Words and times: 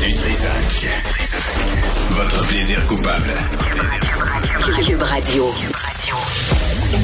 Du 0.00 0.14
Trisac. 0.14 0.86
Votre 2.12 2.46
plaisir 2.46 2.86
coupable. 2.86 3.34
Cube 4.82 5.02
Radio. 5.02 5.52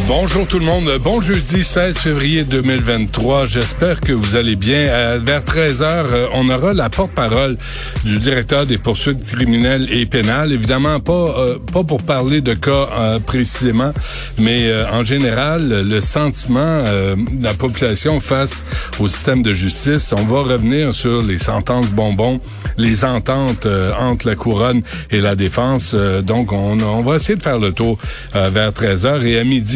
Bonjour 0.08 0.46
tout 0.46 0.58
le 0.58 0.64
monde. 0.64 0.90
Bon 1.02 1.20
jeudi 1.20 1.62
16 1.62 1.98
février 1.98 2.44
2023. 2.44 3.46
J'espère 3.46 4.00
que 4.00 4.12
vous 4.12 4.36
allez 4.36 4.56
bien. 4.56 4.78
Euh, 4.78 5.20
vers 5.22 5.44
13 5.44 5.82
heures, 5.82 6.06
euh, 6.12 6.26
on 6.32 6.48
aura 6.48 6.72
la 6.72 6.88
porte-parole 6.88 7.56
du 8.04 8.18
directeur 8.18 8.66
des 8.66 8.78
poursuites 8.78 9.24
criminelles 9.24 9.88
et 9.92 10.06
pénales. 10.06 10.52
Évidemment, 10.52 11.00
pas 11.00 11.12
euh, 11.12 11.58
pas 11.72 11.84
pour 11.84 12.02
parler 12.02 12.40
de 12.40 12.54
cas 12.54 13.18
précisément, 13.26 13.92
mais 14.38 14.72
en 14.92 15.04
général, 15.04 15.68
le 15.68 16.00
sentiment 16.00 16.82
de 16.82 17.42
la 17.42 17.54
population 17.54 18.20
face 18.20 18.64
au 18.98 19.08
système 19.08 19.42
de 19.42 19.52
justice. 19.52 20.14
On 20.16 20.24
va 20.24 20.42
revenir 20.42 20.94
sur 20.94 21.22
les 21.22 21.38
sentences 21.38 21.90
bonbons, 21.90 22.40
les 22.78 23.04
ententes 23.04 23.66
entre 23.98 24.26
la 24.26 24.36
couronne 24.36 24.82
et 25.10 25.20
la 25.20 25.34
défense. 25.34 25.94
donc, 25.94 26.52
on, 26.52 26.80
on, 26.80 27.02
va 27.02 27.16
essayer 27.16 27.36
de 27.36 27.42
faire 27.42 27.58
le 27.58 27.72
tour 27.72 27.98
vers 28.34 28.72
13 28.72 29.06
heures 29.06 29.22
et 29.24 29.38
à 29.38 29.44
midi 29.44 29.75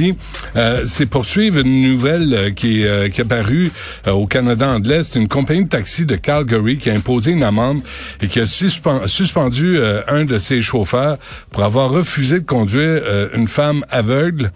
euh, 0.57 0.83
c'est 0.87 1.07
poursuivre 1.07 1.59
une 1.61 1.83
nouvelle 1.83 2.35
euh, 2.35 2.51
qui, 2.51 2.85
euh, 2.85 3.09
qui 3.09 3.21
est 3.21 3.25
apparue 3.25 3.71
au 4.07 4.27
Canada 4.27 4.69
anglais. 4.69 5.03
C'est 5.03 5.19
une 5.19 5.29
compagnie 5.29 5.65
de 5.65 5.69
taxi 5.69 6.05
de 6.07 6.17
Calgary 6.17 6.79
qui 6.79 6.91
a 6.91 6.95
imposé 6.95 7.33
une 7.33 7.43
amende 7.43 7.81
et 8.21 8.29
qui 8.29 8.41
a 8.41 8.47
suspendu 8.47 9.79
un 10.09 10.25
de 10.25 10.39
ses 10.39 10.61
chauffeurs 10.63 11.19
pour 11.51 11.63
avoir 11.63 11.91
refusé 11.91 12.41
de 12.41 12.47
conduire 12.47 13.03
une 13.35 13.49
femme 13.49 13.85
aveugle 13.91 14.51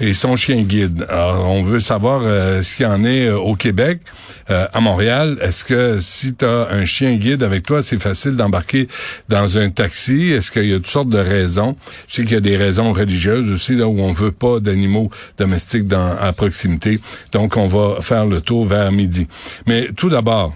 et 0.00 0.14
son 0.14 0.36
chien 0.36 0.62
guide. 0.62 1.06
Alors, 1.08 1.48
on 1.50 1.62
veut 1.62 1.80
savoir 1.80 2.22
ce 2.22 2.76
qu'il 2.76 2.86
en 2.86 3.04
est 3.04 3.30
au 3.30 3.54
Québec, 3.54 4.00
à 4.48 4.80
Montréal. 4.80 5.38
Est-ce 5.40 5.64
que 5.64 5.98
si 6.00 6.34
tu 6.34 6.44
as 6.44 6.68
un 6.70 6.84
chien 6.84 7.16
guide 7.16 7.42
avec 7.42 7.64
toi, 7.64 7.82
c'est 7.82 8.00
facile 8.00 8.36
d'embarquer 8.36 8.88
dans 9.28 9.58
un 9.58 9.70
taxi? 9.70 10.30
Est-ce 10.30 10.50
qu'il 10.50 10.66
y 10.66 10.72
a 10.72 10.76
toutes 10.76 10.86
sortes 10.86 11.08
de 11.08 11.18
raisons? 11.18 11.76
Je 12.08 12.16
sais 12.16 12.22
qu'il 12.24 12.34
y 12.34 12.36
a 12.36 12.40
des 12.40 12.56
raisons 12.56 12.92
religieuses 12.92 13.52
aussi, 13.52 13.74
là, 13.74 13.86
où 13.86 14.00
on 14.00 14.12
veut 14.12 14.32
pas 14.32 14.60
d'animaux 14.60 14.87
domestiques 15.36 15.86
dans, 15.86 16.16
à 16.16 16.32
proximité. 16.32 17.00
Donc, 17.32 17.56
on 17.56 17.66
va 17.66 18.00
faire 18.00 18.26
le 18.26 18.40
tour 18.40 18.66
vers 18.66 18.92
midi. 18.92 19.26
Mais 19.66 19.88
tout 19.96 20.08
d'abord, 20.08 20.54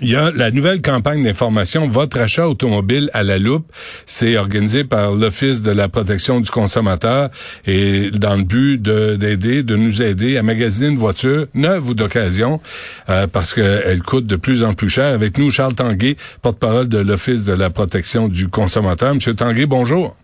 il 0.00 0.08
y 0.08 0.16
a 0.16 0.30
la 0.30 0.50
nouvelle 0.50 0.80
campagne 0.80 1.22
d'information 1.22 1.86
Votre 1.88 2.20
achat 2.20 2.48
automobile 2.48 3.10
à 3.12 3.22
la 3.22 3.38
loupe. 3.38 3.70
C'est 4.06 4.36
organisé 4.36 4.84
par 4.84 5.12
l'Office 5.12 5.62
de 5.62 5.70
la 5.70 5.88
protection 5.88 6.40
du 6.40 6.50
consommateur 6.50 7.30
et 7.66 8.10
dans 8.10 8.36
le 8.36 8.44
but 8.44 8.80
d'aider, 8.80 9.62
de, 9.62 9.76
nous 9.76 10.00
aider 10.02 10.38
à 10.38 10.42
magasiner 10.42 10.88
une 10.88 10.98
voiture 10.98 11.46
neuve 11.54 11.90
ou 11.90 11.94
d'occasion 11.94 12.60
euh, 13.08 13.26
parce 13.26 13.52
qu'elle 13.52 14.02
coûte 14.02 14.26
de 14.26 14.36
plus 14.36 14.62
en 14.62 14.74
plus 14.74 14.88
cher. 14.88 15.12
Avec 15.12 15.38
nous, 15.38 15.50
Charles 15.50 15.74
Tanguay, 15.74 16.16
porte-parole 16.40 16.88
de 16.88 16.98
l'Office 16.98 17.44
de 17.44 17.52
la 17.52 17.70
protection 17.70 18.28
du 18.28 18.48
consommateur. 18.48 19.14
Monsieur 19.14 19.34
Tanguay, 19.34 19.66
bonjour. 19.66 20.16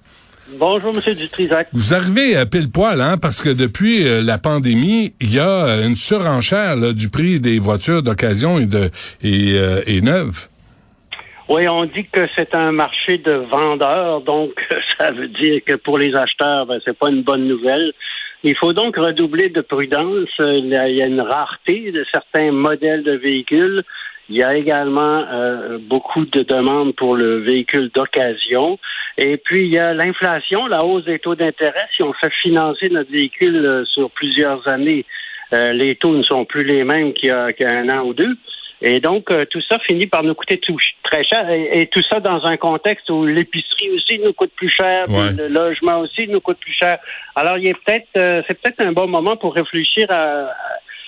Bonjour, 0.54 0.94
Monsieur 0.94 1.14
Dutrisac. 1.14 1.68
Vous 1.72 1.92
arrivez 1.92 2.36
à 2.36 2.46
pile 2.46 2.70
poil, 2.70 3.00
hein, 3.00 3.16
parce 3.20 3.42
que 3.42 3.50
depuis 3.50 4.06
euh, 4.06 4.22
la 4.22 4.38
pandémie, 4.38 5.12
il 5.20 5.34
y 5.34 5.40
a 5.40 5.66
euh, 5.66 5.86
une 5.86 5.96
surenchère 5.96 6.94
du 6.94 7.10
prix 7.10 7.40
des 7.40 7.58
voitures 7.58 8.00
d'occasion 8.02 8.58
et 8.58 8.66
de 8.66 8.90
et, 9.22 9.58
euh, 9.58 9.80
et 9.88 10.00
neuves. 10.00 10.46
Oui, 11.48 11.68
on 11.68 11.84
dit 11.84 12.06
que 12.06 12.28
c'est 12.36 12.54
un 12.54 12.70
marché 12.70 13.18
de 13.18 13.32
vendeurs, 13.32 14.20
donc 14.20 14.52
ça 14.98 15.10
veut 15.10 15.28
dire 15.28 15.62
que 15.66 15.74
pour 15.74 15.98
les 15.98 16.14
acheteurs, 16.14 16.66
ben, 16.66 16.78
c'est 16.84 16.96
pas 16.96 17.10
une 17.10 17.22
bonne 17.22 17.48
nouvelle. 17.48 17.92
Il 18.44 18.56
faut 18.56 18.72
donc 18.72 18.96
redoubler 18.96 19.48
de 19.48 19.62
prudence. 19.62 20.28
Il 20.38 20.68
y 20.68 20.76
a 21.02 21.06
une 21.06 21.20
rareté 21.20 21.90
de 21.90 22.04
certains 22.12 22.52
modèles 22.52 23.02
de 23.02 23.16
véhicules. 23.16 23.82
Il 24.28 24.36
y 24.36 24.42
a 24.42 24.56
également 24.56 25.24
euh, 25.30 25.78
beaucoup 25.80 26.24
de 26.24 26.42
demandes 26.42 26.94
pour 26.96 27.14
le 27.14 27.38
véhicule 27.38 27.90
d'occasion. 27.94 28.78
Et 29.18 29.36
puis, 29.36 29.66
il 29.66 29.72
y 29.72 29.78
a 29.78 29.94
l'inflation, 29.94 30.66
la 30.66 30.84
hausse 30.84 31.04
des 31.04 31.20
taux 31.20 31.36
d'intérêt. 31.36 31.86
Si 31.94 32.02
on 32.02 32.12
fait 32.12 32.32
financer 32.42 32.88
notre 32.88 33.10
véhicule 33.10 33.64
euh, 33.64 33.84
sur 33.84 34.10
plusieurs 34.10 34.66
années, 34.66 35.04
euh, 35.54 35.72
les 35.72 35.94
taux 35.94 36.16
ne 36.16 36.24
sont 36.24 36.44
plus 36.44 36.64
les 36.64 36.82
mêmes 36.82 37.12
qu'il 37.12 37.28
y 37.28 37.32
a, 37.32 37.48
un 37.70 37.88
an 37.88 38.04
ou 38.04 38.14
deux. 38.14 38.36
Et 38.82 39.00
donc, 39.00 39.30
tout 39.48 39.60
ça 39.62 39.78
finit 39.78 40.06
par 40.06 40.22
nous 40.22 40.34
coûter 40.34 40.58
tout, 40.58 40.76
très 41.02 41.24
cher. 41.24 41.48
Et, 41.48 41.88
tout 41.90 42.02
ça 42.10 42.20
dans 42.20 42.44
un 42.44 42.58
contexte 42.58 43.08
où 43.08 43.24
l'épicerie 43.24 43.90
aussi 43.92 44.18
nous 44.18 44.34
coûte 44.34 44.52
plus 44.54 44.68
cher, 44.68 45.06
le 45.08 45.48
logement 45.48 46.00
aussi 46.00 46.28
nous 46.28 46.42
coûte 46.42 46.58
plus 46.60 46.74
cher. 46.74 46.98
Alors, 47.36 47.56
il 47.56 47.68
est 47.68 47.72
peut-être, 47.72 48.44
c'est 48.46 48.60
peut-être 48.60 48.82
un 48.86 48.92
bon 48.92 49.08
moment 49.08 49.38
pour 49.38 49.54
réfléchir 49.54 50.08
à 50.10 50.50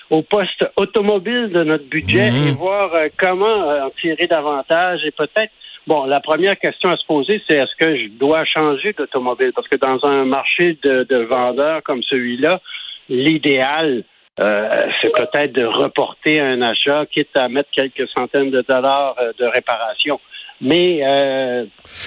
au 0.09 0.21
poste 0.21 0.65
automobile 0.75 1.49
de 1.49 1.63
notre 1.63 1.85
budget 1.85 2.31
mhm. 2.31 2.47
et 2.47 2.51
voir 2.51 2.93
euh, 2.93 3.07
comment 3.17 3.69
euh, 3.69 3.83
en 3.83 3.89
tirer 3.91 4.27
davantage 4.27 5.01
et 5.05 5.11
peut-être 5.11 5.51
Bon, 5.87 6.05
la 6.05 6.19
première 6.19 6.59
question 6.59 6.91
à 6.91 6.97
se 6.97 7.05
poser, 7.07 7.41
c'est 7.47 7.55
est-ce 7.55 7.75
que 7.75 7.97
je 7.97 8.09
dois 8.09 8.45
changer 8.45 8.93
d'automobile? 8.93 9.53
Parce 9.55 9.67
que 9.67 9.77
dans 9.77 9.97
un 10.07 10.23
marché 10.23 10.77
de, 10.83 11.23
vendeurs 11.23 11.81
comme 11.81 12.03
celui-là, 12.03 12.61
l'idéal, 13.07 14.03
euh, 14.39 14.87
c'est 15.01 15.11
peut-être 15.11 15.51
de 15.53 15.65
reporter 15.65 16.41
un 16.41 16.61
achat, 16.61 17.07
quitte 17.07 17.35
à 17.35 17.49
mettre 17.49 17.71
quelques 17.71 18.07
centaines 18.15 18.51
de 18.51 18.63
dollars 18.69 19.15
de 19.39 19.45
réparation. 19.45 20.19
Mais 20.61 20.99
euh, 21.03 21.65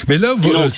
mais 0.08 0.18
là, 0.18 0.34
vous, 0.36 0.52
euh, 0.52 0.68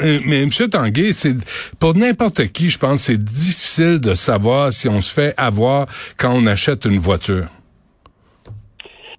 euh, 0.00 0.20
mais 0.24 0.44
Monsieur 0.44 0.68
Tanguay, 0.68 1.12
c'est 1.12 1.36
pour 1.78 1.96
n'importe 1.96 2.48
qui, 2.48 2.68
je 2.68 2.78
pense, 2.78 3.02
c'est 3.02 3.22
difficile 3.22 4.00
de 4.00 4.14
savoir 4.14 4.72
si 4.72 4.88
on 4.88 5.00
se 5.00 5.12
fait 5.12 5.34
avoir 5.36 5.86
quand 6.16 6.32
on 6.34 6.46
achète 6.46 6.86
une 6.86 6.98
voiture. 6.98 7.46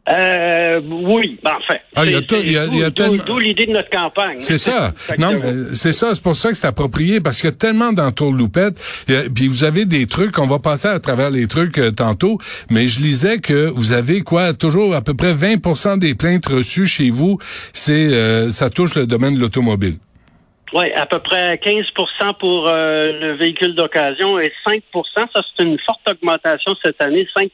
Euh, 0.09 0.81
oui, 1.03 1.39
ben, 1.43 1.51
enfin. 1.59 1.79
Ah, 1.95 2.05
il 2.05 2.11
y 2.11 2.83
a, 2.83 2.89
D'où 2.89 3.37
l'idée 3.37 3.67
de 3.67 3.71
notre 3.71 3.89
campagne. 3.89 4.37
C'est 4.39 4.57
ça. 4.57 4.93
non, 5.19 5.33
c'est 5.73 5.91
ça. 5.91 6.15
C'est 6.15 6.23
pour 6.23 6.35
ça 6.35 6.49
que 6.49 6.55
c'est 6.55 6.67
approprié 6.67 7.21
parce 7.21 7.39
qu'il 7.39 7.49
y 7.49 7.53
a 7.53 7.55
tellement 7.55 7.93
d'entourloupettes. 7.93 8.79
Puis 9.35 9.47
vous 9.47 9.63
avez 9.63 9.85
des 9.85 10.07
trucs. 10.07 10.39
On 10.39 10.47
va 10.47 10.57
passer 10.57 10.87
à 10.87 10.99
travers 10.99 11.29
les 11.29 11.47
trucs 11.47 11.77
euh, 11.77 11.91
tantôt. 11.91 12.39
Mais 12.71 12.87
je 12.87 12.99
lisais 12.99 13.39
que 13.39 13.69
vous 13.69 13.93
avez 13.93 14.21
quoi 14.21 14.53
Toujours 14.53 14.95
à 14.95 15.01
peu 15.01 15.13
près 15.13 15.33
20% 15.33 15.99
des 15.99 16.15
plaintes 16.15 16.47
reçues 16.47 16.87
chez 16.87 17.09
vous, 17.09 17.37
c'est 17.71 18.13
euh, 18.13 18.49
ça 18.49 18.69
touche 18.69 18.95
le 18.95 19.05
domaine 19.05 19.35
de 19.35 19.39
l'automobile. 19.39 19.95
Oui, 20.73 20.91
à 20.93 21.05
peu 21.05 21.19
près 21.19 21.55
15% 21.55 22.37
pour 22.39 22.67
le 22.67 23.35
véhicule 23.35 23.75
d'occasion 23.75 24.39
et 24.39 24.51
5% 24.65 24.81
Ça, 25.15 25.25
c'est 25.35 25.63
une 25.63 25.77
forte 25.79 26.01
augmentation 26.09 26.73
cette 26.81 27.01
année. 27.03 27.27
5 27.35 27.51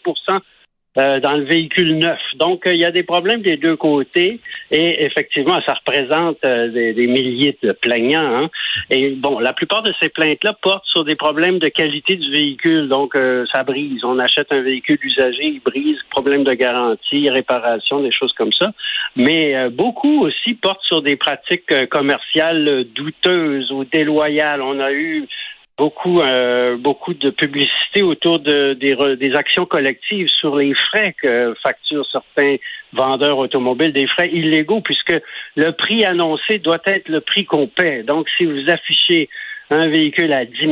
euh, 0.98 1.20
dans 1.20 1.34
le 1.34 1.44
véhicule 1.44 2.00
neuf. 2.00 2.20
Donc, 2.38 2.66
euh, 2.66 2.74
il 2.74 2.80
y 2.80 2.86
a 2.86 2.92
des 2.92 3.04
problèmes 3.04 3.44
des 3.44 3.56
deux 3.56 3.76
côtés 3.76 4.40
et 4.72 5.06
effectivement, 5.06 5.62
ça 5.64 5.76
représente 5.76 6.38
euh, 6.44 6.70
des, 6.70 7.08
milliers 7.08 7.56
de 7.62 7.72
plaignants. 7.72 8.46
Hein. 8.46 8.50
Et 8.90 9.12
bon, 9.12 9.38
la 9.38 9.54
plupart 9.54 9.84
de 9.84 9.94
ces 10.02 10.10
plaintes-là 10.10 10.58
portent 10.60 10.88
sur 10.88 11.06
des 11.06 11.16
problèmes 11.16 11.60
de 11.60 11.68
qualité 11.68 12.16
du 12.16 12.32
véhicule. 12.32 12.88
Donc, 12.90 13.16
ça 13.54 13.64
brise. 13.64 14.04
On 14.04 14.18
achète 14.18 14.52
un 14.52 14.62
véhicule 14.62 14.98
usagé, 15.04 15.44
il 15.44 15.60
brise, 15.60 15.98
problème 16.10 16.44
de 16.44 16.54
garantie, 16.54 17.30
réparation, 17.30 18.02
des 18.02 18.12
choses 18.12 18.34
comme 18.34 18.52
ça. 18.52 18.72
Mais 19.16 19.70
beaucoup 19.70 20.22
aussi 20.22 20.56
portent 20.56 20.84
sur 20.84 21.02
des 21.02 21.16
pratiques 21.16 21.88
commerciales 21.90 22.86
douteuses 22.96 23.72
ou 23.72 23.84
déloyales. 23.84 24.62
On 24.62 24.80
a 24.80 24.92
eu 24.92 25.28
beaucoup 25.78 26.22
euh, 26.22 26.76
beaucoup 26.78 27.14
de 27.14 27.30
publicité 27.30 28.02
autour 28.02 28.40
de, 28.40 28.74
des, 28.74 28.96
des, 29.18 29.36
actions 29.36 29.66
collectives 29.66 30.28
sur 30.28 30.56
les 30.56 30.74
frais 30.74 31.16
que 31.22 31.54
facturent 31.64 32.08
certains 32.12 32.56
vendeurs 32.94 33.38
automobiles, 33.38 33.94
des 33.94 34.08
frais 34.08 34.30
illégaux, 34.30 34.82
puisque 34.82 35.16
le 35.56 35.72
prix 35.72 36.04
annoncé 36.04 36.60
doit 36.60 36.82
être 36.86 37.10
le 37.10 37.22
prix 37.22 37.46
qu'on 37.46 37.68
paie. 37.68 38.04
Donc, 38.04 38.28
si 38.38 38.46
vous 38.46 38.70
affichez 38.70 39.30
un 39.70 39.88
véhicule 39.90 40.34
à 40.34 40.46
10 40.46 40.58
000 40.60 40.72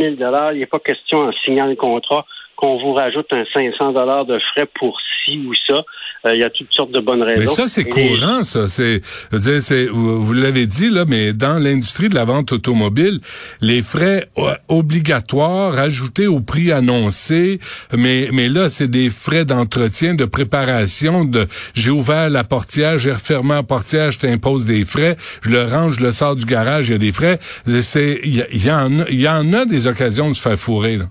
il 0.53 0.63
a 0.63 0.67
pas 0.67 0.79
question 0.79 1.19
en 1.19 1.31
signant 1.43 1.67
le 1.67 1.75
contrat 1.75 2.25
qu'on 2.55 2.77
vous 2.77 2.93
rajoute 2.93 3.27
un 3.31 3.43
500 3.53 3.93
dollars 3.93 4.25
de 4.25 4.39
frais 4.53 4.67
pour 4.79 4.97
ci 5.23 5.37
ou 5.45 5.53
ça. 5.67 5.83
Euh, 6.25 6.33
il 6.33 6.39
y 6.39 6.43
a 6.43 6.49
toutes 6.49 6.73
sortes 6.73 6.91
de 6.91 6.99
bonnes 6.99 7.21
raisons. 7.21 7.41
Mais 7.41 7.47
ça, 7.47 7.67
c'est 7.67 7.83
courant, 7.83 8.43
ça. 8.43 8.67
C'est, 8.67 9.01
c'est, 9.03 9.85
vous, 9.85 10.21
vous 10.21 10.33
l'avez 10.33 10.65
dit 10.65 10.89
là, 10.89 11.05
mais 11.07 11.33
dans 11.33 11.59
l'industrie 11.59 12.09
de 12.09 12.15
la 12.15 12.25
vente 12.25 12.51
automobile, 12.51 13.19
les 13.61 13.81
frais 13.81 14.27
obligatoires 14.67 15.77
ajoutés 15.77 16.27
au 16.27 16.39
prix 16.39 16.71
annoncé, 16.71 17.59
mais 17.95 18.29
mais 18.33 18.49
là, 18.49 18.69
c'est 18.69 18.87
des 18.87 19.09
frais 19.09 19.45
d'entretien, 19.45 20.15
de 20.15 20.25
préparation. 20.25 21.25
De, 21.25 21.47
j'ai 21.73 21.91
ouvert 21.91 22.29
la 22.29 22.43
portière, 22.43 22.97
j'ai 22.97 23.11
refermé 23.11 23.53
la 23.53 23.63
portière, 23.63 24.11
je 24.11 24.19
t'impose 24.19 24.65
des 24.65 24.83
frais. 24.85 25.17
Je 25.41 25.51
le 25.51 25.63
range, 25.63 25.97
je 25.99 26.05
le 26.05 26.11
sors 26.11 26.35
du 26.35 26.45
garage, 26.45 26.89
il 26.89 26.93
y 26.93 26.95
a 26.95 26.97
des 26.97 27.11
frais. 27.11 27.39
C'est, 27.81 28.19
il 28.23 28.65
y, 28.65 28.71
en, 28.71 29.05
il 29.09 29.19
y 29.19 29.29
en 29.29 29.53
a 29.53 29.65
des 29.65 29.87
occasions 29.87 30.29
de 30.29 30.33
se 30.33 30.41
faire 30.41 30.57
fourrer. 30.57 30.97
Là. 30.97 31.05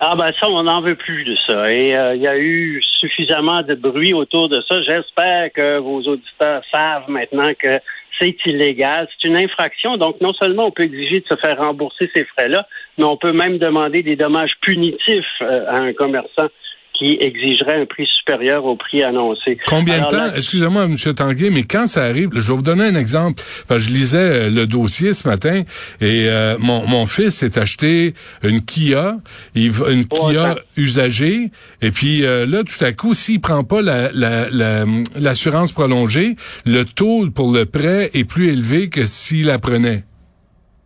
Ah 0.00 0.16
ben 0.16 0.30
ça, 0.40 0.50
on 0.50 0.64
n'en 0.64 0.80
veut 0.80 0.96
plus 0.96 1.24
de 1.24 1.36
ça. 1.46 1.70
Et 1.72 1.96
euh, 1.96 2.14
il 2.16 2.22
y 2.22 2.26
a 2.26 2.36
eu 2.36 2.82
suffisamment 3.00 3.62
de 3.62 3.74
bruit 3.74 4.12
autour 4.12 4.48
de 4.48 4.62
ça. 4.68 4.82
J'espère 4.82 5.52
que 5.52 5.78
vos 5.78 6.02
auditeurs 6.02 6.62
savent 6.70 7.08
maintenant 7.08 7.52
que 7.58 7.80
c'est 8.18 8.36
illégal. 8.46 9.08
C'est 9.12 9.28
une 9.28 9.36
infraction. 9.36 9.96
Donc, 9.96 10.20
non 10.20 10.32
seulement 10.34 10.66
on 10.66 10.70
peut 10.72 10.84
exiger 10.84 11.20
de 11.20 11.26
se 11.30 11.36
faire 11.36 11.58
rembourser 11.58 12.10
ces 12.14 12.24
frais-là, 12.24 12.66
mais 12.98 13.04
on 13.04 13.16
peut 13.16 13.32
même 13.32 13.58
demander 13.58 14.02
des 14.02 14.16
dommages 14.16 14.54
punitifs 14.60 15.24
euh, 15.42 15.66
à 15.68 15.80
un 15.80 15.92
commerçant 15.92 16.48
qui 16.94 17.18
exigerait 17.20 17.80
un 17.80 17.86
prix 17.86 18.06
supérieur 18.06 18.64
au 18.64 18.76
prix 18.76 19.02
annoncé. 19.02 19.58
Combien 19.66 20.00
de 20.00 20.06
temps, 20.06 20.34
excusez-moi, 20.34 20.84
M. 20.84 20.96
Tanguay, 21.14 21.50
mais 21.50 21.64
quand 21.64 21.86
ça 21.86 22.04
arrive, 22.04 22.30
je 22.34 22.46
vais 22.46 22.54
vous 22.54 22.62
donner 22.62 22.84
un 22.84 22.94
exemple. 22.94 23.42
je 23.68 23.90
lisais 23.90 24.18
euh, 24.18 24.50
le 24.50 24.66
dossier 24.66 25.12
ce 25.12 25.26
matin 25.28 25.62
et 26.00 26.26
euh, 26.28 26.56
mon, 26.58 26.86
mon 26.86 27.06
fils 27.06 27.34
s'est 27.34 27.58
acheté 27.58 28.14
une 28.42 28.64
Kia, 28.64 29.16
une 29.56 30.06
Kia 30.06 30.54
usagée, 30.76 31.50
et 31.82 31.90
puis 31.90 32.24
euh, 32.24 32.46
là, 32.46 32.62
tout 32.62 32.82
à 32.82 32.92
coup, 32.92 33.12
s'il 33.12 33.40
prend 33.40 33.64
pas 33.64 33.82
l'assurance 33.82 35.70
la, 35.70 35.74
prolongée, 35.74 36.36
le 36.64 36.84
taux 36.84 37.28
pour 37.30 37.52
le 37.52 37.66
prêt 37.66 38.10
est 38.14 38.28
plus 38.28 38.52
élevé 38.52 38.88
que 38.88 39.04
s'il 39.04 39.46
la 39.46 39.58
prenait. 39.58 40.04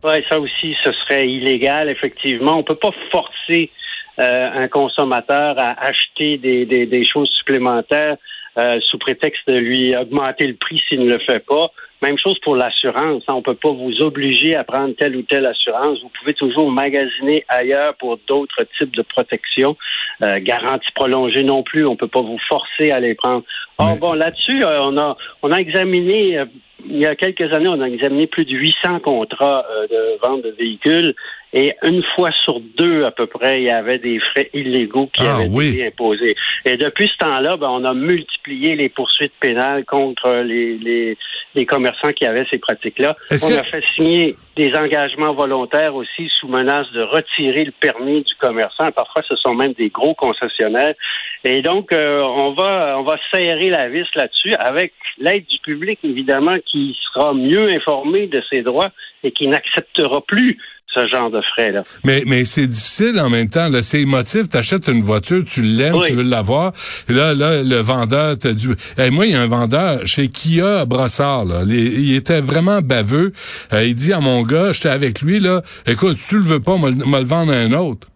Oui, 0.03 0.13
ça 0.29 0.39
aussi, 0.39 0.75
ce 0.83 0.91
serait 0.93 1.27
illégal, 1.27 1.89
effectivement. 1.89 2.57
On 2.57 2.63
peut 2.63 2.75
pas 2.75 2.93
forcer 3.11 3.69
un 4.19 4.67
consommateur 4.67 5.57
à 5.57 5.79
acheter 5.81 6.37
des, 6.37 6.65
des, 6.65 6.85
des 6.85 7.05
choses 7.05 7.29
supplémentaires 7.29 8.17
euh, 8.57 8.79
sous 8.81 8.97
prétexte 8.97 9.47
de 9.47 9.57
lui 9.57 9.95
augmenter 9.95 10.47
le 10.47 10.55
prix 10.55 10.83
s'il 10.87 11.01
ne 11.01 11.09
le 11.09 11.19
fait 11.19 11.39
pas. 11.39 11.71
Même 12.01 12.17
chose 12.17 12.39
pour 12.39 12.55
l'assurance. 12.55 13.23
Hein. 13.27 13.33
On 13.33 13.37
ne 13.37 13.41
peut 13.41 13.55
pas 13.55 13.71
vous 13.71 14.01
obliger 14.01 14.55
à 14.55 14.63
prendre 14.63 14.95
telle 14.95 15.15
ou 15.15 15.21
telle 15.23 15.45
assurance. 15.45 15.99
Vous 16.01 16.11
pouvez 16.19 16.33
toujours 16.33 16.71
magasiner 16.71 17.43
ailleurs 17.49 17.95
pour 17.95 18.17
d'autres 18.27 18.65
types 18.77 18.95
de 18.95 19.01
protection. 19.01 19.75
Euh, 20.23 20.39
garantie 20.39 20.91
prolongée 20.95 21.43
non 21.43 21.63
plus. 21.63 21.85
On 21.85 21.91
ne 21.91 21.97
peut 21.97 22.07
pas 22.07 22.21
vous 22.21 22.39
forcer 22.47 22.91
à 22.91 22.99
les 22.99 23.15
prendre. 23.15 23.43
Or, 23.77 23.97
bon, 23.97 24.13
là-dessus, 24.13 24.63
euh, 24.63 24.81
on 24.81 24.97
a 24.97 25.17
on 25.41 25.51
a 25.51 25.57
examiné 25.57 26.37
euh, 26.37 26.45
il 26.85 26.97
y 26.99 27.05
a 27.05 27.15
quelques 27.15 27.53
années, 27.53 27.67
on 27.67 27.81
a 27.81 27.87
examiné 27.87 28.27
plus 28.27 28.45
de 28.45 28.51
800 28.51 29.01
contrats 29.01 29.65
de 29.91 30.17
vente 30.25 30.43
de 30.43 30.51
véhicules 30.51 31.13
et 31.51 31.73
une 31.83 32.03
fois 32.15 32.29
sur 32.43 32.59
deux, 32.77 33.05
à 33.05 33.11
peu 33.11 33.25
près, 33.25 33.61
il 33.61 33.65
y 33.65 33.71
avait 33.71 33.97
des 33.97 34.19
frais 34.19 34.49
illégaux 34.53 35.07
qui 35.07 35.23
ah, 35.25 35.37
avaient 35.37 35.67
été 35.67 35.87
imposés. 35.87 36.35
Et 36.65 36.77
depuis 36.77 37.07
ce 37.07 37.17
temps-là, 37.25 37.57
ben, 37.57 37.69
on 37.69 37.83
a 37.85 37.93
multiplié 37.93 38.75
les 38.75 38.89
poursuites 38.89 39.33
pénales 39.39 39.83
contre 39.85 40.43
les, 40.45 40.77
les, 40.77 41.17
les 41.55 41.65
commerçants 41.65 41.88
qui 42.15 42.25
avaient 42.25 42.45
ces 42.49 42.57
pratiques-là. 42.57 43.15
On 43.31 43.57
a 43.57 43.63
fait 43.63 43.83
signer 43.95 44.35
des 44.55 44.73
engagements 44.75 45.33
volontaires 45.33 45.95
aussi 45.95 46.29
sous 46.39 46.47
menace 46.47 46.91
de 46.91 47.01
retirer 47.01 47.65
le 47.65 47.71
permis 47.71 48.23
du 48.23 48.35
commerçant. 48.35 48.91
Parfois, 48.91 49.23
ce 49.27 49.35
sont 49.35 49.53
même 49.53 49.73
des 49.73 49.89
gros 49.89 50.13
concessionnaires. 50.13 50.95
Et 51.43 51.61
donc, 51.61 51.91
euh, 51.91 52.21
on 52.21 52.51
va 52.51 52.97
on 52.99 53.03
va 53.03 53.17
serrer 53.31 53.69
la 53.69 53.87
vis 53.89 54.07
là-dessus 54.15 54.53
avec 54.55 54.93
l'aide 55.17 55.45
du 55.45 55.59
public, 55.59 55.99
évidemment, 56.03 56.57
qui 56.65 56.97
sera 57.05 57.33
mieux 57.33 57.69
informé 57.69 58.27
de 58.27 58.41
ses 58.49 58.61
droits 58.61 58.91
et 59.23 59.31
qui 59.31 59.47
n'acceptera 59.47 60.21
plus 60.21 60.57
ce 60.93 61.07
genre 61.07 61.29
de 61.29 61.41
frais-là. 61.53 61.83
Mais, 62.03 62.23
mais 62.25 62.45
c'est 62.45 62.67
difficile 62.67 63.19
en 63.19 63.29
même 63.29 63.49
temps. 63.49 63.69
Là, 63.69 63.81
c'est 63.81 64.01
émotif. 64.01 64.49
Tu 64.49 64.57
achètes 64.57 64.87
une 64.87 65.01
voiture, 65.01 65.43
tu 65.45 65.61
l'aimes, 65.61 65.99
tu 66.05 66.13
veux 66.13 66.23
l'avoir. 66.23 66.73
Et 67.07 67.13
là, 67.13 67.33
là, 67.33 67.61
le 67.61 67.77
vendeur 67.77 68.37
t'a 68.37 68.53
dit... 68.53 68.69
moi, 69.11 69.25
il 69.25 69.33
y 69.33 69.35
a 69.35 69.41
un 69.41 69.47
vendeur 69.47 70.05
chez 70.05 70.29
Kia 70.29 70.81
à 70.81 70.85
Brossard. 70.85 71.45
Là. 71.45 71.61
Il, 71.67 72.15
était 72.15 72.41
vraiment 72.41 72.81
baveux. 72.81 73.33
Euh, 73.71 73.83
il 73.83 73.95
dit 73.95 74.13
à 74.13 74.19
mon 74.19 74.41
gars, 74.41 74.71
j'étais 74.71 74.89
avec 74.89 75.21
lui, 75.21 75.39
là, 75.39 75.61
écoute, 75.85 76.15
si 76.17 76.29
tu 76.29 76.35
le 76.35 76.45
veux 76.45 76.59
pas, 76.59 76.77
me, 76.77 76.89
le 76.89 77.25
vendre 77.25 77.53
à 77.53 77.57
un 77.57 77.71
autre. 77.73 78.07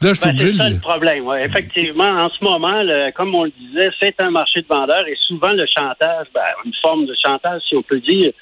Là, 0.00 0.12
je 0.12 0.20
ben, 0.20 0.38
c'est 0.38 0.52
ça 0.52 0.68
le 0.68 0.78
problème. 0.78 1.24
Ouais. 1.24 1.44
Effectivement, 1.44 2.04
en 2.04 2.30
ce 2.30 2.42
moment, 2.42 2.82
comme 3.16 3.34
on 3.34 3.44
le 3.44 3.52
disait, 3.60 3.90
c'est 4.00 4.14
un 4.20 4.30
marché 4.30 4.62
de 4.62 4.66
vendeurs 4.68 5.06
et 5.06 5.16
souvent 5.26 5.52
le 5.52 5.66
chantage, 5.66 6.26
ben, 6.34 6.42
une 6.64 6.72
forme 6.82 7.06
de 7.06 7.14
chantage, 7.24 7.62
si 7.68 7.76
on 7.76 7.82
peut 7.82 8.00
dire, 8.00 8.32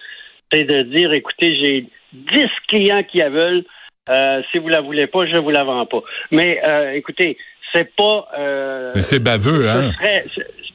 c'est 0.53 0.65
de 0.65 0.83
dire, 0.83 1.13
écoutez, 1.13 1.57
j'ai 1.57 1.87
10 2.13 2.47
clients 2.69 3.03
qui 3.03 3.19
la 3.19 3.31
veulent. 3.31 3.65
Euh, 4.09 4.43
si 4.51 4.59
vous 4.59 4.69
la 4.69 4.81
voulez 4.81 5.07
pas, 5.07 5.27
je 5.27 5.37
vous 5.37 5.51
la 5.51 5.65
vends 5.65 5.87
pas. 5.87 6.03
Mais 6.31 6.61
euh, 6.67 6.93
écoutez, 6.93 7.37
c'est 7.73 7.95
pas. 7.97 8.29
Euh, 8.39 8.93
Mais 8.95 9.03
c'est 9.03 9.19
baveux, 9.19 9.69
hein? 9.69 9.91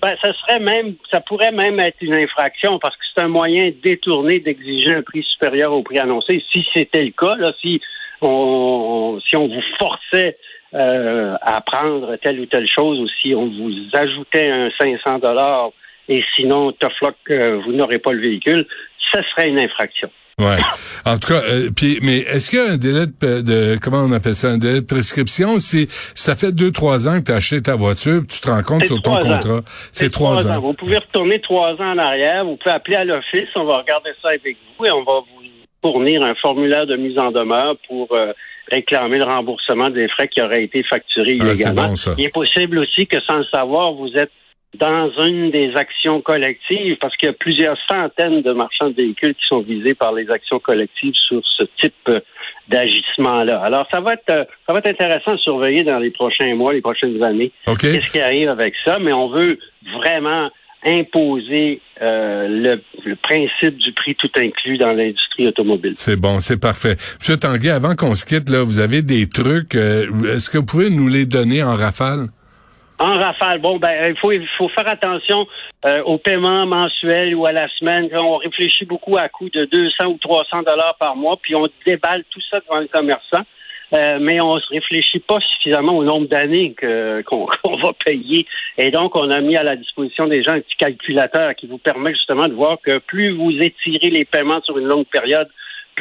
Ben, 0.04 0.16
ça 0.20 0.34
serait 0.34 0.60
même, 0.60 0.96
ça 1.12 1.20
pourrait 1.22 1.52
même 1.52 1.80
être 1.80 1.98
une 2.02 2.16
infraction 2.16 2.80
parce 2.80 2.96
que 2.96 3.04
c'est 3.14 3.22
un 3.22 3.28
moyen 3.28 3.72
détourné 3.84 4.40
d'exiger 4.40 4.96
un 4.96 5.04
prix 5.04 5.22
supérieur 5.22 5.74
au 5.74 5.84
prix 5.84 6.00
annoncé. 6.00 6.44
Si 6.52 6.66
c'était 6.74 7.04
le 7.04 7.12
cas, 7.12 7.36
là, 7.36 7.54
si 7.62 7.80
on, 8.22 9.20
si 9.24 9.36
on 9.36 9.48
vous 9.48 9.62
forçait 9.78 10.38
à 10.74 11.62
prendre 11.64 12.16
telle 12.16 12.40
ou 12.40 12.48
telle 12.48 12.68
chose 12.68 13.00
ou 13.00 13.08
si 13.22 13.36
on 13.36 13.46
vous 13.46 13.74
ajoutait 13.94 14.50
un 14.50 14.72
500 14.80 15.20
dollars 15.20 15.70
et 16.10 16.24
sinon, 16.36 16.72
tough 16.72 17.00
luck, 17.04 17.16
vous 17.64 17.74
n'aurez 17.74 18.00
pas 18.00 18.14
le 18.14 18.22
véhicule, 18.22 18.66
ça 19.14 19.22
serait 19.30 19.50
une 19.50 19.60
infraction. 19.60 20.10
Ouais. 20.40 20.58
En 21.06 21.18
tout 21.18 21.28
cas, 21.28 21.42
euh, 21.50 21.70
puis, 21.76 22.00
mais 22.02 22.20
est-ce 22.20 22.50
qu'il 22.50 22.60
y 22.60 22.62
a 22.62 22.72
un 22.72 22.78
délai 22.78 23.06
de, 23.06 23.78
comment 23.82 24.04
on 24.04 24.12
appelle 24.12 24.36
ça, 24.36 24.50
un 24.50 24.58
délai 24.58 24.82
de 24.82 24.86
prescription? 24.86 25.60
Si 25.60 25.88
ça 26.16 26.36
fait 26.36 26.52
deux 26.52 26.72
trois 26.72 27.08
ans 27.08 27.20
que 27.20 27.26
tu 27.26 27.32
as 27.32 27.36
acheté 27.36 27.62
ta 27.62 27.76
voiture, 27.76 28.22
tu 28.28 28.42
te 28.42 28.50
rends 28.50 28.64
compte 28.64 28.86
sur 28.86 29.02
ton 29.02 29.20
contrat, 29.20 29.62
c'est 29.92 30.12
trois 30.12 30.48
ans. 30.48 30.60
Vous 30.60 30.74
pouvez 30.74 30.98
retourner 30.98 31.40
trois 31.42 31.74
ans 31.74 31.92
en 31.94 31.98
arrière, 31.98 32.46
vous 32.46 32.56
pouvez 32.58 32.76
appeler 32.76 32.98
à 32.98 33.06
l'office, 33.06 33.50
on 33.56 33.66
va 33.66 33.80
regarder 33.80 34.12
ça 34.22 34.30
avec 34.30 34.58
vous 34.78 34.86
et 34.86 34.92
on 34.92 35.04
va 35.04 35.20
vous 35.20 35.42
fournir 35.82 36.24
un 36.24 36.36
formulaire 36.36 36.86
de 36.86 36.96
mise 36.96 37.18
en 37.18 37.32
demeure 37.32 37.76
pour 37.88 38.08
euh, 38.12 38.34
réclamer 38.72 39.18
le 39.18 39.26
remboursement 39.26 39.90
des 39.90 40.08
frais 40.10 40.28
qui 40.28 40.42
auraient 40.42 40.64
été 40.64 40.84
facturés 40.84 41.38
ah, 41.40 41.46
illégalement. 41.46 41.94
Il 42.18 42.26
est 42.26 42.34
possible 42.34 42.80
aussi 42.80 43.08
que 43.08 43.20
sans 43.22 43.38
le 43.38 43.46
savoir, 43.46 43.94
vous 43.94 44.12
êtes 44.16 44.32
dans 44.80 45.12
une 45.20 45.52
des 45.52 45.74
actions 45.76 46.22
collectives, 46.22 46.98
parce 47.02 47.16
qu'il 47.18 47.28
y 47.28 47.30
a 47.30 47.34
plusieurs 47.34 47.78
centaines 47.90 48.42
de 48.42 48.54
marchands 48.54 48.90
de 48.90 48.96
véhicules 48.96 49.36
qui 49.36 49.46
sont 49.48 49.62
visés 49.62 49.96
par 49.96 50.14
les 50.14 50.30
actions 50.30 50.60
collectives 50.60 51.14
sur 51.14 51.42
ce 51.46 51.64
type 51.82 52.10
d'agissement-là. 52.70 53.62
Alors, 53.62 53.86
ça 53.92 54.00
va 54.00 54.14
être 54.14 54.30
euh, 54.30 54.46
ça 54.66 54.74
va 54.74 54.80
être 54.80 54.88
intéressant 54.88 55.34
à 55.34 55.38
surveiller 55.38 55.84
dans 55.84 56.00
les 56.00 56.12
prochains 56.12 56.56
mois, 56.56 56.74
les 56.74 56.82
prochaines 56.82 57.22
années. 57.22 57.52
Qu'est-ce 57.80 58.12
qui 58.12 58.22
arrive 58.22 58.50
avec 58.50 58.74
ça? 58.86 58.98
Mais 59.00 59.12
on 59.12 59.30
veut 59.30 59.60
vraiment 59.94 60.50
imposer 60.84 61.82
euh, 62.02 62.80
le, 63.06 63.16
principe 63.16 63.78
du 63.78 63.94
prix 63.94 64.16
tout 64.16 64.32
inclus 64.36 64.78
dans 64.78 64.94
l'industrie 64.94 65.48
automobile. 65.48 65.94
C'est 65.96 66.16
bon, 66.16 66.40
c'est 66.40 66.60
parfait. 66.60 66.96
Monsieur 67.20 67.38
Tanguay, 67.38 67.70
avant 67.70 67.96
qu'on 67.96 68.16
se 68.16 68.26
quitte, 68.26 68.50
là, 68.50 68.64
vous 68.64 68.80
avez 68.80 69.02
des 69.02 69.30
trucs. 69.30 69.76
Euh, 69.76 70.08
est-ce 70.34 70.50
que 70.50 70.58
vous 70.58 70.66
pouvez 70.66 70.90
nous 70.90 71.08
les 71.08 71.26
donner 71.26 71.62
en 71.62 71.76
rafale? 71.76 72.30
En 73.02 73.14
rafale, 73.14 73.58
bon, 73.58 73.78
ben, 73.78 74.10
il 74.12 74.18
faut, 74.18 74.32
il 74.32 74.48
faut 74.60 74.70
faire 74.70 74.88
attention 74.88 75.48
euh, 75.88 76.04
au 76.04 76.20
paiement 76.20 76.68
mensuel 76.68 77.34
ou 77.34 77.48
à 77.48 77.52
la 77.52 77.68
semaine. 77.70 78.08
On 78.14 78.38
réfléchit 78.38 78.86
beaucoup 78.86 79.18
à 79.18 79.28
coût 79.28 79.50
de 79.50 79.66
200 79.66 80.06
ou 80.06 80.20
300 80.20 80.62
dollars 80.62 80.96
par 81.00 81.16
mois, 81.16 81.40
puis 81.42 81.56
on 81.56 81.68
déballe 81.84 82.24
tout 82.30 82.42
ça 82.52 82.60
devant 82.60 82.80
le 82.80 82.88
commerçant. 82.88 83.42
Euh, 83.94 84.20
mais 84.22 84.40
on 84.40 84.56
ne 84.56 84.62
réfléchit 84.70 85.18
pas 85.20 85.40
suffisamment 85.40 85.98
au 85.98 86.04
nombre 86.04 86.28
d'années 86.28 86.76
qu'on 87.26 87.48
va 87.78 87.94
payer. 88.06 88.46
Et 88.78 88.92
donc, 88.92 89.16
on 89.16 89.32
a 89.32 89.42
mis 89.42 89.58
à 89.58 89.64
la 89.64 89.76
disposition 89.76 90.28
des 90.28 90.44
gens 90.44 90.54
un 90.54 90.62
petit 90.62 90.78
calculateur 90.78 91.56
qui 91.56 91.66
vous 91.66 91.80
permet 91.80 92.12
justement 92.12 92.48
de 92.48 92.54
voir 92.54 92.78
que 92.84 93.00
plus 93.00 93.32
vous 93.32 93.52
étirez 93.52 94.12
les 94.12 94.26
paiements 94.26 94.62
sur 94.62 94.78
une 94.78 94.86
longue 94.86 95.08
période, 95.08 95.50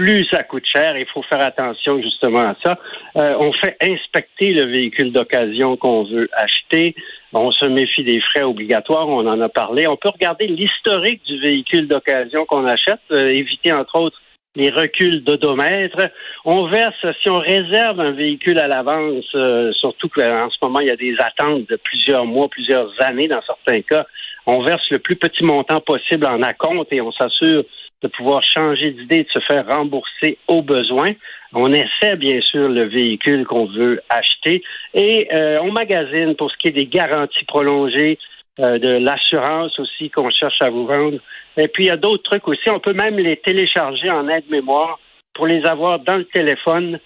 plus 0.01 0.25
ça 0.31 0.43
coûte 0.45 0.65
cher. 0.65 0.97
Il 0.97 1.07
faut 1.13 1.23
faire 1.23 1.43
attention 1.43 2.01
justement 2.01 2.41
à 2.41 2.57
ça. 2.65 2.79
Euh, 3.17 3.35
on 3.39 3.53
fait 3.53 3.77
inspecter 3.83 4.55
le 4.55 4.65
véhicule 4.65 5.13
d'occasion 5.13 5.77
qu'on 5.77 6.05
veut 6.05 6.29
acheter. 6.33 6.95
On 7.35 7.51
se 7.51 7.67
méfie 7.67 8.03
des 8.03 8.21
frais 8.21 8.43
obligatoires, 8.43 9.09
on 9.09 9.27
en 9.27 9.41
a 9.41 9.49
parlé. 9.51 9.87
On 9.87 9.97
peut 9.97 10.09
regarder 10.09 10.47
l'historique 10.47 11.23
du 11.27 11.39
véhicule 11.39 11.87
d'occasion 11.87 12.47
qu'on 12.47 12.67
achète, 12.67 13.01
euh, 13.13 13.29
éviter 13.29 13.73
entre 13.73 13.97
autres 13.97 14.21
les 14.57 14.71
reculs 14.71 15.23
d'odomètre. 15.23 16.09
On 16.47 16.67
verse, 16.67 17.07
si 17.23 17.29
on 17.29 17.39
réserve 17.39 18.01
un 18.01 18.13
véhicule 18.13 18.59
à 18.59 18.69
l'avance, 18.69 19.27
euh, 19.35 19.71
surtout 19.75 20.09
qu'en 20.09 20.49
ce 20.51 20.57
moment, 20.63 20.81
il 20.81 20.87
y 20.87 20.91
a 20.91 20.97
des 20.97 21.15
attentes 21.21 21.69
de 21.69 21.77
plusieurs 21.77 22.25
mois, 22.25 22.49
plusieurs 22.49 22.91
années 23.01 23.29
dans 23.29 23.43
certains 23.43 23.83
cas, 23.83 24.07
on 24.47 24.63
verse 24.63 24.83
le 24.91 24.99
plus 24.99 25.17
petit 25.17 25.45
montant 25.45 25.81
possible 25.81 26.27
en 26.27 26.43
acompte 26.43 26.93
et 26.93 27.01
on 27.01 27.13
s'assure 27.13 27.65
de 28.03 28.09
pouvoir 28.09 28.43
changer 28.43 28.93
d'idée, 28.93 29.25
de 29.25 29.31
se 29.31 29.41
faire 29.41 29.67
rembourser 29.67 30.39
au 30.49 30.63
besoin. 30.63 31.13
On 31.53 31.73
essaie 31.73 32.17
bien 32.17 32.41
sûr 32.41 32.69
le 32.69 32.85
véhicule 32.85 33.45
qu'on 33.45 33.67
veut 33.67 34.01
acheter 34.09 34.63
et 34.95 35.29
euh, 35.33 35.61
on 35.63 35.73
magasine 35.73 36.35
pour 36.37 36.51
ce 36.51 36.57
qui 36.59 36.69
est 36.69 36.73
des 36.73 36.87
garanties 36.87 37.45
prolongées. 37.45 38.19
euh, 38.61 38.79
de 38.79 38.89
l'assurance 38.89 39.79
aussi 39.79 40.11
qu'on 40.11 40.31
cherche 40.31 40.61
à 40.61 40.71
vous 40.71 40.87
vendre. 40.87 41.19
Et 41.57 41.69
puis, 41.69 41.85
il 41.85 41.87
y 41.87 41.91
a 41.91 41.97
d'autres 41.97 42.23
trucs 42.25 42.47
aussi. 42.49 42.69
On 42.69 42.81
peut 42.81 42.93
même 42.93 43.17
les 43.17 43.37
télécharger 43.37 44.11
en 44.11 44.29
aide-mémoire 44.29 44.99
pour 45.35 45.47
les 45.47 45.65
avoir 45.65 46.01
dans 46.01 46.17
le 46.17 46.25
téléphone 46.25 46.99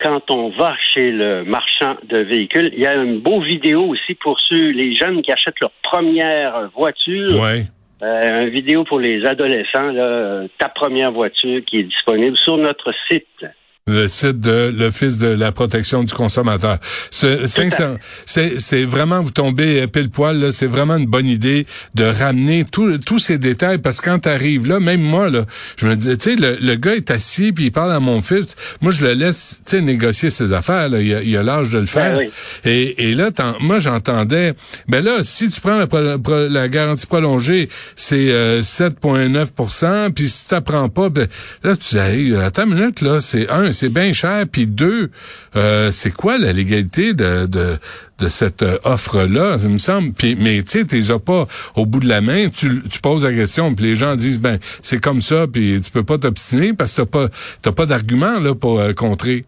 quand 0.00 0.30
on 0.30 0.50
va 0.50 0.74
chez 0.92 1.12
le 1.12 1.44
marchand 1.44 1.96
de 2.08 2.18
véhicules. 2.18 2.70
Il 2.72 2.80
y 2.80 2.86
a 2.86 2.94
une 2.94 3.20
beau 3.20 3.40
vidéo 3.40 3.84
aussi 3.84 4.14
pour 4.14 4.38
ceux, 4.40 4.70
les 4.70 4.94
jeunes 4.94 5.22
qui 5.22 5.32
achètent 5.32 5.60
leur 5.60 5.72
première 5.82 6.70
voiture. 6.74 7.40
Euh, 8.02 8.44
une 8.44 8.48
vidéo 8.48 8.84
pour 8.84 8.98
les 8.98 9.26
adolescents, 9.26 9.92
là, 9.92 10.44
ta 10.58 10.68
première 10.68 11.12
voiture 11.12 11.62
qui 11.66 11.80
est 11.80 11.84
disponible 11.84 12.36
sur 12.38 12.56
notre 12.56 12.92
site 13.10 13.44
le 13.86 14.08
site 14.08 14.40
de 14.40 14.72
l'Office 14.76 15.18
de 15.18 15.26
la 15.26 15.52
protection 15.52 16.04
du 16.04 16.12
consommateur. 16.14 16.78
Ce 17.10 17.46
500, 17.46 17.96
c'est, 18.26 18.84
vraiment, 18.84 19.20
vous 19.20 19.30
tombez 19.30 19.86
pile 19.88 20.10
poil, 20.10 20.38
là, 20.38 20.52
c'est 20.52 20.66
vraiment 20.66 20.96
une 20.96 21.06
bonne 21.06 21.26
idée 21.26 21.66
de 21.94 22.04
ramener 22.04 22.64
tous 22.64 23.18
ces 23.18 23.38
détails 23.38 23.78
parce 23.78 24.00
que 24.00 24.10
quand 24.10 24.20
t'arrives 24.20 24.68
là, 24.68 24.80
même 24.80 25.00
moi, 25.00 25.30
là, 25.30 25.44
je 25.76 25.86
me 25.86 25.96
disais, 25.96 26.16
tu 26.16 26.30
sais, 26.30 26.36
le, 26.36 26.58
le, 26.60 26.76
gars 26.76 26.94
est 26.94 27.10
assis 27.10 27.52
puis 27.52 27.66
il 27.66 27.72
parle 27.72 27.92
à 27.92 28.00
mon 28.00 28.20
fils, 28.20 28.54
moi 28.80 28.92
je 28.92 29.04
le 29.04 29.12
laisse, 29.12 29.62
tu 29.66 29.76
sais, 29.76 29.82
négocier 29.82 30.30
ses 30.30 30.52
affaires, 30.52 30.88
là, 30.88 31.00
il, 31.00 31.36
a, 31.36 31.42
l'âge 31.42 31.70
de 31.70 31.78
le 31.78 31.86
faire. 31.86 32.16
Ben 32.16 32.26
oui. 32.26 32.30
et, 32.64 33.10
et 33.10 33.14
là, 33.14 33.30
moi 33.60 33.78
j'entendais, 33.78 34.54
ben 34.88 35.04
là, 35.04 35.18
si 35.22 35.48
tu 35.50 35.60
prends 35.60 35.78
la, 35.78 36.48
la 36.48 36.68
garantie 36.68 37.06
prolongée, 37.06 37.68
c'est 37.96 38.30
euh, 38.30 38.60
7,9% 38.60 40.12
puis 40.12 40.28
si 40.28 40.46
tu 40.46 40.60
prends 40.60 40.88
pas, 40.88 41.08
ben, 41.08 41.26
là, 41.64 41.76
tu 41.76 41.94
dis, 41.94 41.98
hey, 41.98 42.36
attends 42.36 42.66
une 42.66 42.74
minute, 42.74 43.00
là, 43.00 43.20
c'est 43.20 43.48
c'est 43.72 43.88
bien 43.88 44.12
cher. 44.12 44.44
Puis 44.50 44.66
deux, 44.66 45.10
euh, 45.56 45.90
c'est 45.90 46.14
quoi 46.14 46.38
la 46.38 46.52
légalité 46.52 47.14
de, 47.14 47.46
de, 47.46 47.78
cette 48.28 48.62
euh, 48.62 48.78
offre-là, 48.84 49.58
ça 49.58 49.68
me 49.68 49.78
semble. 49.78 50.12
Puis, 50.12 50.36
mais 50.38 50.62
tu 50.62 50.80
sais, 50.80 50.84
t'es 50.84 51.00
pas 51.24 51.46
au 51.74 51.86
bout 51.86 52.00
de 52.00 52.08
la 52.08 52.20
main. 52.20 52.48
Tu, 52.48 52.82
tu 52.90 53.00
poses 53.00 53.24
la 53.24 53.32
question, 53.32 53.74
puis 53.74 53.86
les 53.86 53.94
gens 53.94 54.14
disent, 54.16 54.40
ben 54.40 54.58
c'est 54.82 55.00
comme 55.02 55.20
ça, 55.20 55.46
puis 55.46 55.80
tu 55.80 55.90
peux 55.90 56.04
pas 56.04 56.18
t'obstiner 56.18 56.74
parce 56.74 56.92
que 56.92 57.02
t'as 57.02 57.06
pas 57.06 57.28
t'as 57.62 57.72
pas 57.72 57.86
d'argument 57.86 58.54
pour 58.60 58.80
euh, 58.80 58.92
contrer. 58.92 59.44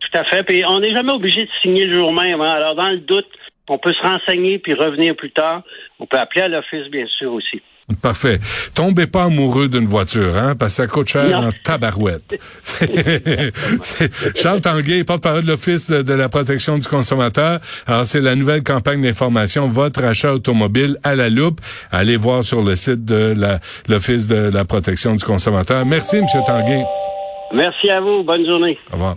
Tout 0.00 0.18
à 0.18 0.24
fait. 0.24 0.42
Puis 0.44 0.64
on 0.66 0.80
n'est 0.80 0.94
jamais 0.94 1.12
obligé 1.12 1.44
de 1.44 1.50
signer 1.62 1.84
le 1.86 1.94
jour 1.94 2.12
même. 2.12 2.40
Hein. 2.40 2.52
Alors 2.52 2.74
dans 2.74 2.90
le 2.90 2.98
doute, 2.98 3.26
on 3.68 3.78
peut 3.78 3.92
se 3.92 4.02
renseigner 4.02 4.58
puis 4.58 4.74
revenir 4.74 5.14
plus 5.14 5.30
tard. 5.30 5.62
On 6.00 6.06
peut 6.06 6.18
appeler 6.18 6.42
à 6.42 6.48
l'office 6.48 6.88
bien 6.90 7.06
sûr 7.18 7.32
aussi. 7.32 7.62
Parfait. 8.02 8.38
Tombez 8.74 9.06
pas 9.06 9.24
amoureux 9.24 9.68
d'une 9.68 9.86
voiture, 9.86 10.36
hein, 10.36 10.54
parce 10.54 10.72
que 10.72 10.76
ça 10.82 10.86
coûte 10.86 11.08
cher 11.08 11.38
en 11.38 11.50
tabarouette. 11.64 12.38
Charles 14.34 14.60
Tanguay, 14.60 15.04
porte-parole 15.04 15.42
de 15.42 15.48
l'Office 15.48 15.90
de, 15.90 16.12
la 16.12 16.28
protection 16.28 16.78
du 16.78 16.86
consommateur. 16.86 17.60
Alors, 17.86 18.06
c'est 18.06 18.20
la 18.20 18.34
nouvelle 18.34 18.62
campagne 18.62 19.02
d'information 19.02 19.68
Votre 19.68 20.04
achat 20.04 20.32
automobile 20.32 20.98
à 21.02 21.14
la 21.14 21.28
loupe. 21.28 21.60
Allez 21.90 22.16
voir 22.16 22.44
sur 22.44 22.62
le 22.62 22.76
site 22.76 23.04
de 23.04 23.34
l'Office 23.88 24.26
de 24.26 24.50
la 24.52 24.64
protection 24.64 25.14
du 25.14 25.24
consommateur. 25.24 25.84
Merci, 25.84 26.16
M. 26.16 26.26
Tanguay. 26.46 26.84
Merci 27.52 27.90
à 27.90 28.00
vous. 28.00 28.22
Bonne 28.22 28.46
journée. 28.46 28.78
Au 28.90 28.94
revoir. 28.94 29.16